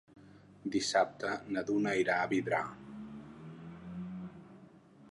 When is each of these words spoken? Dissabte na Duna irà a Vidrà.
Dissabte 0.75 1.33
na 1.57 1.63
Duna 1.69 1.93
irà 2.05 2.17
a 2.23 2.31
Vidrà. 2.33 2.65